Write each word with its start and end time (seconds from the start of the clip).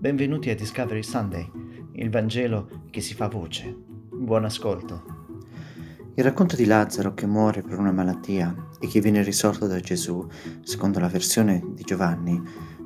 Benvenuti 0.00 0.48
a 0.48 0.54
Discovery 0.54 1.02
Sunday, 1.02 1.50
il 1.94 2.08
Vangelo 2.08 2.84
che 2.88 3.00
si 3.00 3.14
fa 3.14 3.26
voce. 3.26 3.76
Buon 4.12 4.44
ascolto. 4.44 5.02
Il 6.14 6.22
racconto 6.22 6.54
di 6.54 6.66
Lazzaro 6.66 7.14
che 7.14 7.26
muore 7.26 7.62
per 7.62 7.80
una 7.80 7.90
malattia 7.90 8.54
e 8.78 8.86
che 8.86 9.00
viene 9.00 9.24
risorto 9.24 9.66
da 9.66 9.80
Gesù, 9.80 10.24
secondo 10.62 11.00
la 11.00 11.08
versione 11.08 11.72
di 11.74 11.82
Giovanni, 11.82 12.40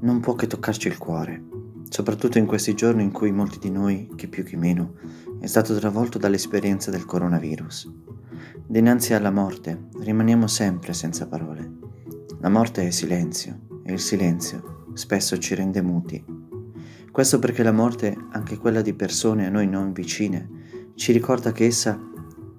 non 0.00 0.18
può 0.18 0.34
che 0.34 0.48
toccarci 0.48 0.88
il 0.88 0.98
cuore, 0.98 1.44
soprattutto 1.88 2.38
in 2.38 2.46
questi 2.46 2.74
giorni 2.74 3.04
in 3.04 3.12
cui 3.12 3.30
molti 3.30 3.60
di 3.60 3.70
noi, 3.70 4.10
chi 4.16 4.26
più 4.26 4.42
chi 4.42 4.56
meno, 4.56 4.94
è 5.38 5.46
stato 5.46 5.78
travolto 5.78 6.18
dall'esperienza 6.18 6.90
del 6.90 7.04
coronavirus. 7.04 7.88
Dinanzi 8.66 9.14
alla 9.14 9.30
morte 9.30 9.90
rimaniamo 10.00 10.48
sempre 10.48 10.92
senza 10.92 11.28
parole. 11.28 11.70
La 12.40 12.48
morte 12.48 12.84
è 12.84 12.90
silenzio 12.90 13.60
e 13.84 13.92
il 13.92 14.00
silenzio 14.00 14.90
spesso 14.94 15.38
ci 15.38 15.54
rende 15.54 15.82
muti. 15.82 16.35
Questo 17.16 17.38
perché 17.38 17.62
la 17.62 17.72
morte, 17.72 18.14
anche 18.32 18.58
quella 18.58 18.82
di 18.82 18.92
persone 18.92 19.46
a 19.46 19.48
noi 19.48 19.66
non 19.66 19.94
vicine, 19.94 20.92
ci 20.96 21.12
ricorda 21.12 21.50
che 21.50 21.64
essa 21.64 21.98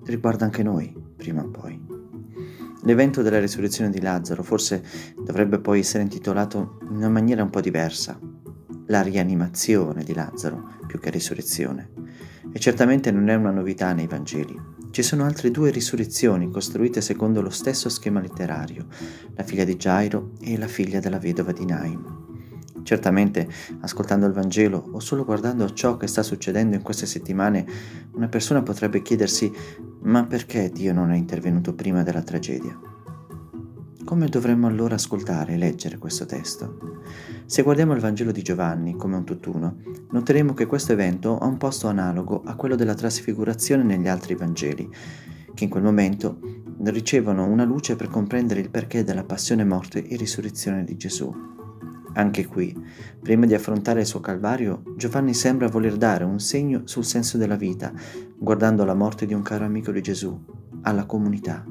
riguarda 0.05 0.45
anche 0.45 0.63
noi, 0.63 0.91
prima 1.15 1.43
o 1.43 1.49
poi. 1.49 1.79
L'evento 2.81 3.21
della 3.21 3.39
risurrezione 3.39 3.91
di 3.91 4.01
Lazzaro 4.01 4.41
forse 4.41 4.83
dovrebbe 5.23 5.59
poi 5.59 5.81
essere 5.81 6.01
intitolato 6.01 6.79
in 6.89 6.95
una 6.95 7.09
maniera 7.09 7.43
un 7.43 7.51
po' 7.51 7.61
diversa, 7.61 8.19
la 8.87 9.03
rianimazione 9.03 10.03
di 10.03 10.15
Lazzaro 10.15 10.79
più 10.87 10.97
che 10.97 11.11
risurrezione. 11.11 11.91
E 12.51 12.57
certamente 12.57 13.11
non 13.11 13.29
è 13.29 13.35
una 13.35 13.51
novità 13.51 13.93
nei 13.93 14.07
Vangeli. 14.07 14.59
Ci 14.89 15.03
sono 15.03 15.23
altre 15.23 15.51
due 15.51 15.69
risurrezioni 15.69 16.49
costruite 16.49 16.99
secondo 17.01 17.43
lo 17.43 17.51
stesso 17.51 17.89
schema 17.89 18.19
letterario, 18.19 18.87
la 19.35 19.43
figlia 19.43 19.65
di 19.65 19.75
Gairo 19.75 20.31
e 20.41 20.57
la 20.57 20.67
figlia 20.67 20.99
della 20.99 21.19
vedova 21.19 21.51
di 21.51 21.63
Naim. 21.63 22.26
Certamente, 22.87 23.49
ascoltando 23.81 24.27
il 24.27 24.31
Vangelo 24.31 24.91
o 24.93 25.01
solo 25.01 25.25
guardando 25.25 25.73
ciò 25.73 25.97
che 25.97 26.07
sta 26.07 26.23
succedendo 26.23 26.73
in 26.73 26.81
queste 26.81 27.05
settimane, 27.05 27.65
una 28.13 28.29
persona 28.29 28.63
potrebbe 28.63 29.01
chiedersi 29.01 29.51
ma 30.03 30.23
perché 30.23 30.69
Dio 30.69 30.93
non 30.93 31.11
è 31.11 31.17
intervenuto 31.17 31.73
prima 31.73 32.03
della 32.03 32.21
tragedia? 32.21 32.79
Come 34.05 34.29
dovremmo 34.29 34.67
allora 34.67 34.95
ascoltare 34.95 35.51
e 35.51 35.57
leggere 35.57 35.97
questo 35.97 36.25
testo? 36.25 37.01
Se 37.45 37.61
guardiamo 37.61 37.91
il 37.93 37.99
Vangelo 37.99 38.31
di 38.31 38.41
Giovanni 38.41 38.95
come 38.95 39.17
un 39.17 39.25
tutt'uno, 39.25 39.79
noteremo 40.09 40.53
che 40.53 40.65
questo 40.65 40.93
evento 40.93 41.37
ha 41.37 41.45
un 41.45 41.57
posto 41.57 41.89
analogo 41.89 42.41
a 42.45 42.55
quello 42.55 42.75
della 42.75 42.95
trasfigurazione 42.95 43.83
negli 43.83 44.07
altri 44.07 44.35
Vangeli, 44.35 44.89
che 45.53 45.63
in 45.65 45.69
quel 45.69 45.83
momento 45.83 46.39
ricevono 46.83 47.47
una 47.47 47.65
luce 47.65 47.97
per 47.97 48.07
comprendere 48.07 48.61
il 48.61 48.69
perché 48.69 49.03
della 49.03 49.25
passione, 49.25 49.65
morte 49.65 50.07
e 50.07 50.15
risurrezione 50.15 50.85
di 50.85 50.95
Gesù. 50.95 51.56
Anche 52.17 52.47
qui, 52.47 52.75
prima 53.21 53.45
di 53.45 53.53
affrontare 53.53 53.99
il 53.99 54.07
suo 54.07 54.19
calvario, 54.19 54.81
Giovanni 54.95 55.35
sembra 55.35 55.67
voler 55.67 55.97
dare 55.97 56.23
un 56.23 56.39
segno 56.39 56.81
sul 56.85 57.05
senso 57.05 57.37
della 57.37 57.55
vita, 57.55 57.93
guardando 58.35 58.83
la 58.85 58.95
morte 58.95 59.27
di 59.27 59.35
un 59.35 59.43
caro 59.43 59.65
amico 59.65 59.91
di 59.91 60.01
Gesù, 60.01 60.35
alla 60.81 61.05
comunità. 61.05 61.63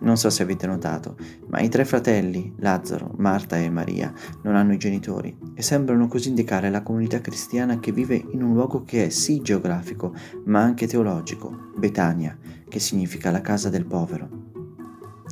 Non 0.00 0.16
so 0.16 0.30
se 0.30 0.42
avete 0.42 0.66
notato, 0.66 1.18
ma 1.48 1.60
i 1.60 1.68
tre 1.68 1.84
fratelli, 1.84 2.54
Lazzaro, 2.60 3.12
Marta 3.18 3.58
e 3.58 3.68
Maria, 3.68 4.10
non 4.42 4.56
hanno 4.56 4.72
i 4.72 4.78
genitori 4.78 5.36
e 5.54 5.60
sembrano 5.60 6.08
così 6.08 6.30
indicare 6.30 6.70
la 6.70 6.82
comunità 6.82 7.20
cristiana 7.20 7.78
che 7.78 7.92
vive 7.92 8.14
in 8.30 8.42
un 8.42 8.54
luogo 8.54 8.84
che 8.84 9.04
è 9.04 9.08
sì 9.10 9.42
geografico, 9.42 10.14
ma 10.46 10.62
anche 10.62 10.86
teologico, 10.86 11.72
Betania, 11.76 12.38
che 12.66 12.78
significa 12.78 13.30
la 13.30 13.42
casa 13.42 13.68
del 13.68 13.84
povero. 13.84 14.45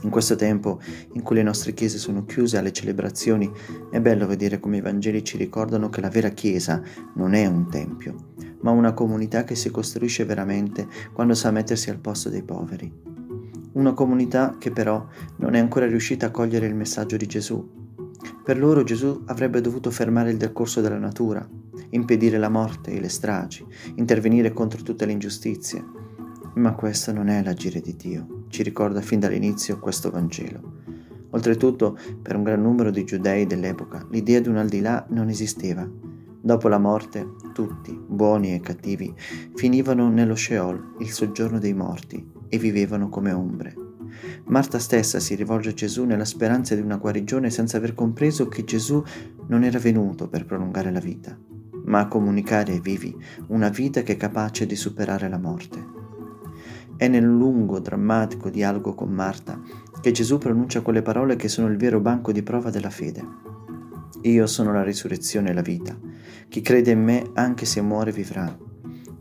In 0.04 0.10
questo 0.10 0.36
tempo 0.36 0.80
in 1.14 1.22
cui 1.22 1.36
le 1.36 1.42
nostre 1.42 1.72
chiese 1.72 1.96
sono 1.96 2.26
chiuse 2.26 2.58
alle 2.58 2.72
celebrazioni, 2.72 3.50
è 3.90 4.00
bello 4.00 4.26
vedere 4.26 4.60
come 4.60 4.76
i 4.76 4.80
Vangeli 4.82 5.24
ci 5.24 5.38
ricordano 5.38 5.88
che 5.88 6.02
la 6.02 6.10
vera 6.10 6.28
Chiesa 6.28 6.82
non 7.14 7.32
è 7.32 7.46
un 7.46 7.70
tempio, 7.70 8.14
ma 8.60 8.70
una 8.70 8.92
comunità 8.92 9.44
che 9.44 9.54
si 9.54 9.70
costruisce 9.70 10.26
veramente 10.26 10.86
quando 11.14 11.32
sa 11.32 11.50
mettersi 11.50 11.88
al 11.88 12.00
posto 12.00 12.28
dei 12.28 12.42
poveri. 12.42 12.92
Una 13.72 13.94
comunità 13.94 14.56
che 14.58 14.70
però 14.70 15.06
non 15.36 15.54
è 15.54 15.58
ancora 15.58 15.86
riuscita 15.86 16.26
a 16.26 16.30
cogliere 16.30 16.66
il 16.66 16.74
messaggio 16.74 17.16
di 17.16 17.26
Gesù. 17.26 17.66
Per 18.44 18.58
loro 18.58 18.84
Gesù 18.84 19.22
avrebbe 19.24 19.62
dovuto 19.62 19.90
fermare 19.90 20.30
il 20.30 20.36
decorso 20.36 20.82
della 20.82 20.98
natura, 20.98 21.48
impedire 21.90 22.36
la 22.36 22.50
morte 22.50 22.90
e 22.90 23.00
le 23.00 23.08
stragi, 23.08 23.66
intervenire 23.94 24.52
contro 24.52 24.82
tutte 24.82 25.06
le 25.06 25.12
ingiustizie, 25.12 25.82
ma 26.56 26.74
questo 26.74 27.10
non 27.10 27.28
è 27.28 27.42
l'agire 27.42 27.80
di 27.80 27.96
Dio, 27.96 28.43
ci 28.54 28.62
ricorda 28.62 29.00
fin 29.00 29.18
dall'inizio 29.18 29.80
questo 29.80 30.12
Vangelo. 30.12 30.82
Oltretutto, 31.30 31.98
per 32.22 32.36
un 32.36 32.44
gran 32.44 32.62
numero 32.62 32.92
di 32.92 33.02
giudei 33.02 33.48
dell'epoca, 33.48 34.06
l'idea 34.10 34.38
di 34.38 34.48
un 34.48 34.58
al 34.58 34.68
di 34.68 34.80
là 34.80 35.04
non 35.08 35.28
esisteva. 35.28 35.84
Dopo 36.40 36.68
la 36.68 36.78
morte, 36.78 37.32
tutti, 37.52 38.00
buoni 38.06 38.54
e 38.54 38.60
cattivi, 38.60 39.12
finivano 39.56 40.08
nello 40.08 40.36
Sheol, 40.36 40.94
il 41.00 41.10
soggiorno 41.10 41.58
dei 41.58 41.74
morti, 41.74 42.24
e 42.48 42.56
vivevano 42.58 43.08
come 43.08 43.32
ombre. 43.32 43.74
Marta 44.44 44.78
stessa 44.78 45.18
si 45.18 45.34
rivolge 45.34 45.70
a 45.70 45.74
Gesù 45.74 46.04
nella 46.04 46.24
speranza 46.24 46.76
di 46.76 46.80
una 46.80 46.98
guarigione 46.98 47.50
senza 47.50 47.78
aver 47.78 47.94
compreso 47.94 48.46
che 48.46 48.62
Gesù 48.62 49.02
non 49.48 49.64
era 49.64 49.80
venuto 49.80 50.28
per 50.28 50.44
prolungare 50.44 50.92
la 50.92 51.00
vita, 51.00 51.36
ma 51.86 51.98
a 51.98 52.06
comunicare 52.06 52.70
ai 52.70 52.80
vivi 52.80 53.12
una 53.48 53.68
vita 53.68 54.02
che 54.02 54.12
è 54.12 54.16
capace 54.16 54.64
di 54.64 54.76
superare 54.76 55.28
la 55.28 55.40
morte. 55.40 55.93
È 56.96 57.08
nel 57.08 57.24
lungo, 57.24 57.80
drammatico 57.80 58.50
dialogo 58.50 58.94
con 58.94 59.10
Marta 59.10 59.60
che 60.00 60.12
Gesù 60.12 60.38
pronuncia 60.38 60.80
quelle 60.80 61.02
parole 61.02 61.34
che 61.34 61.48
sono 61.48 61.66
il 61.68 61.76
vero 61.76 61.98
banco 61.98 62.30
di 62.30 62.42
prova 62.42 62.70
della 62.70 62.90
fede. 62.90 63.26
Io 64.22 64.46
sono 64.46 64.72
la 64.72 64.82
risurrezione 64.82 65.50
e 65.50 65.54
la 65.54 65.60
vita. 65.60 65.98
Chi 66.48 66.60
crede 66.60 66.92
in 66.92 67.02
me, 67.02 67.30
anche 67.34 67.66
se 67.66 67.80
muore, 67.80 68.12
vivrà. 68.12 68.56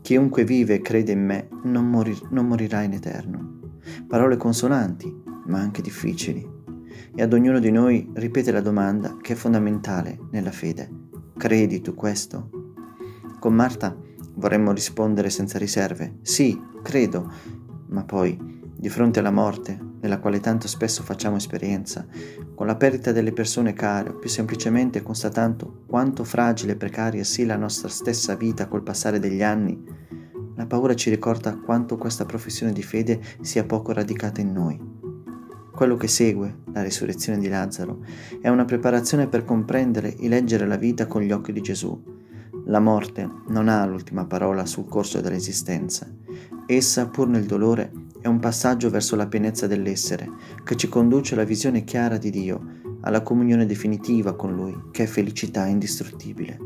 Chiunque 0.02 0.44
vive 0.44 0.74
e 0.74 0.80
crede 0.82 1.12
in 1.12 1.24
me 1.24 1.48
non, 1.64 1.88
morir- 1.88 2.28
non 2.30 2.46
morirà 2.46 2.82
in 2.82 2.92
eterno. 2.92 3.60
Parole 4.06 4.36
consonanti, 4.36 5.22
ma 5.46 5.58
anche 5.58 5.82
difficili. 5.82 6.46
E 7.14 7.22
ad 7.22 7.32
ognuno 7.32 7.58
di 7.58 7.70
noi 7.70 8.08
ripete 8.14 8.52
la 8.52 8.60
domanda 8.60 9.16
che 9.20 9.32
è 9.32 9.36
fondamentale 9.36 10.18
nella 10.30 10.52
fede. 10.52 10.88
Credi 11.36 11.80
tu 11.80 11.94
questo? 11.94 12.50
Con 13.40 13.54
Marta 13.54 13.96
vorremmo 14.34 14.72
rispondere 14.72 15.30
senza 15.30 15.58
riserve. 15.58 16.18
Sì, 16.22 16.60
credo, 16.82 17.32
ma 17.86 18.04
poi, 18.04 18.62
di 18.76 18.88
fronte 18.88 19.20
alla 19.20 19.30
morte, 19.30 19.78
della 20.00 20.18
quale 20.18 20.40
tanto 20.40 20.68
spesso 20.68 21.02
facciamo 21.02 21.36
esperienza, 21.36 22.06
con 22.54 22.66
la 22.66 22.76
perdita 22.76 23.12
delle 23.12 23.32
persone 23.32 23.72
care 23.72 24.10
o 24.10 24.18
più 24.18 24.28
semplicemente 24.28 25.02
constatando 25.02 25.84
quanto 25.86 26.24
fragile 26.24 26.72
e 26.72 26.76
precaria 26.76 27.24
sia 27.24 27.46
la 27.46 27.56
nostra 27.56 27.88
stessa 27.88 28.34
vita 28.34 28.68
col 28.68 28.82
passare 28.82 29.18
degli 29.18 29.42
anni, 29.42 29.82
la 30.56 30.66
paura 30.66 30.94
ci 30.94 31.10
ricorda 31.10 31.56
quanto 31.56 31.96
questa 31.96 32.24
professione 32.24 32.72
di 32.72 32.82
fede 32.82 33.20
sia 33.40 33.64
poco 33.64 33.92
radicata 33.92 34.40
in 34.40 34.52
noi. 34.52 34.80
Quello 35.72 35.96
che 35.96 36.06
segue, 36.06 36.58
la 36.72 36.82
risurrezione 36.82 37.38
di 37.38 37.48
Lazzaro, 37.48 38.04
è 38.40 38.48
una 38.48 38.64
preparazione 38.64 39.26
per 39.26 39.44
comprendere 39.44 40.14
e 40.16 40.28
leggere 40.28 40.66
la 40.66 40.76
vita 40.76 41.06
con 41.06 41.22
gli 41.22 41.32
occhi 41.32 41.52
di 41.52 41.60
Gesù. 41.60 42.13
La 42.66 42.80
morte 42.80 43.28
non 43.48 43.68
ha 43.68 43.84
l'ultima 43.84 44.24
parola 44.24 44.64
sul 44.64 44.86
corso 44.86 45.20
dell'esistenza 45.20 46.08
Essa, 46.66 47.08
pur 47.08 47.28
nel 47.28 47.44
dolore, 47.44 47.92
è 48.22 48.26
un 48.26 48.38
passaggio 48.38 48.88
verso 48.88 49.16
la 49.16 49.26
pienezza 49.26 49.66
dell'essere, 49.66 50.30
che 50.64 50.76
ci 50.76 50.88
conduce 50.88 51.34
alla 51.34 51.44
visione 51.44 51.84
chiara 51.84 52.16
di 52.16 52.30
Dio, 52.30 52.80
alla 53.02 53.20
comunione 53.20 53.66
definitiva 53.66 54.34
con 54.34 54.54
Lui, 54.54 54.74
che 54.92 55.02
è 55.02 55.06
felicità 55.06 55.66
indistruttibile. 55.66 56.58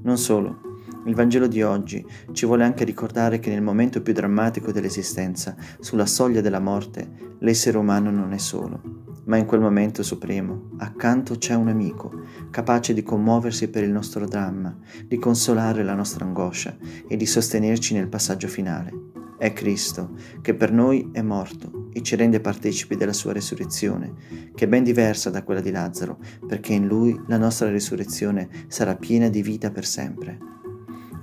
Non 0.00 0.16
solo, 0.16 0.60
il 1.04 1.14
Vangelo 1.14 1.46
di 1.46 1.62
oggi 1.62 2.02
ci 2.32 2.46
vuole 2.46 2.64
anche 2.64 2.84
ricordare 2.84 3.38
che 3.38 3.50
nel 3.50 3.60
momento 3.60 4.00
più 4.00 4.14
drammatico 4.14 4.72
dell'esistenza, 4.72 5.54
sulla 5.78 6.06
soglia 6.06 6.40
della 6.40 6.60
morte, 6.60 7.36
l'essere 7.40 7.76
umano 7.76 8.10
non 8.10 8.32
è 8.32 8.38
solo, 8.38 9.07
ma 9.28 9.36
in 9.36 9.46
quel 9.46 9.60
momento 9.60 10.02
supremo, 10.02 10.70
accanto 10.78 11.36
c'è 11.36 11.54
un 11.54 11.68
amico, 11.68 12.22
capace 12.50 12.94
di 12.94 13.02
commuoversi 13.02 13.68
per 13.68 13.84
il 13.84 13.90
nostro 13.90 14.26
dramma, 14.26 14.76
di 15.04 15.18
consolare 15.18 15.84
la 15.84 15.94
nostra 15.94 16.24
angoscia 16.24 16.76
e 17.06 17.16
di 17.16 17.26
sostenerci 17.26 17.94
nel 17.94 18.08
passaggio 18.08 18.48
finale. 18.48 19.06
È 19.38 19.52
Cristo, 19.52 20.14
che 20.40 20.54
per 20.54 20.72
noi 20.72 21.10
è 21.12 21.20
morto 21.22 21.90
e 21.92 22.02
ci 22.02 22.16
rende 22.16 22.40
partecipi 22.40 22.96
della 22.96 23.12
sua 23.12 23.32
risurrezione, 23.32 24.14
che 24.54 24.64
è 24.64 24.68
ben 24.68 24.82
diversa 24.82 25.30
da 25.30 25.44
quella 25.44 25.60
di 25.60 25.70
Lazzaro, 25.70 26.18
perché 26.46 26.72
in 26.72 26.86
lui 26.86 27.18
la 27.26 27.36
nostra 27.38 27.70
risurrezione 27.70 28.48
sarà 28.66 28.96
piena 28.96 29.28
di 29.28 29.42
vita 29.42 29.70
per 29.70 29.84
sempre. 29.84 30.56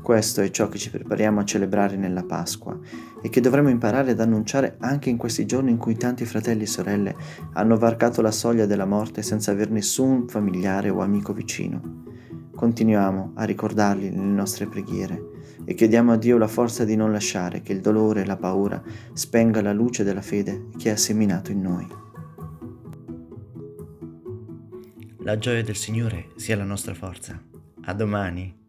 Questo 0.06 0.42
è 0.42 0.52
ciò 0.52 0.70
che 0.70 0.78
ci 0.78 0.92
prepariamo 0.92 1.40
a 1.40 1.46
celebrare 1.46 1.96
nella 1.96 2.22
Pasqua 2.22 2.78
e 3.24 3.30
che 3.30 3.42
dovremo 3.42 3.70
imparare 3.70 4.12
ad 4.12 4.20
annunciare 4.20 4.76
anche 4.80 5.10
in 5.10 5.18
questi 5.18 5.48
giorni 5.48 5.72
in 5.72 5.78
cui 5.78 5.98
tanti 5.98 6.26
fratelli 6.26 6.62
e 6.62 6.68
sorelle 6.68 7.16
hanno 7.54 7.76
varcato 7.76 8.22
la 8.22 8.30
soglia 8.30 8.68
della 8.68 8.86
morte 8.86 9.24
senza 9.24 9.50
aver 9.50 9.72
nessun 9.72 10.28
familiare 10.28 10.92
o 10.92 11.02
amico 11.02 11.34
vicino. 11.34 12.04
Continuiamo 12.56 13.32
a 13.34 13.46
ricordarli 13.46 14.12
nelle 14.12 14.32
nostre 14.32 14.68
preghiere 14.68 15.20
e 15.66 15.74
chiediamo 15.74 16.12
a 16.12 16.18
Dio 16.18 16.38
la 16.38 16.48
forza 16.48 16.86
di 16.86 16.96
non 16.96 17.12
lasciare 17.12 17.64
che 17.64 17.74
il 17.74 17.82
dolore 17.82 18.22
e 18.22 18.26
la 18.26 18.38
paura 18.38 18.80
spenga 19.12 19.60
la 19.64 19.74
luce 19.74 20.04
della 20.04 20.22
fede 20.22 20.68
che 20.78 20.92
ha 20.92 20.98
seminato 20.98 21.52
in 21.52 21.62
noi. 21.62 21.88
La 25.24 25.40
gioia 25.40 25.64
del 25.64 25.76
Signore 25.76 26.28
sia 26.36 26.56
la 26.56 26.64
nostra 26.64 26.94
forza. 26.94 27.42
A 27.86 27.94
domani. 27.94 28.65